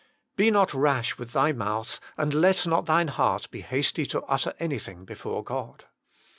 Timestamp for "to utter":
4.07-4.51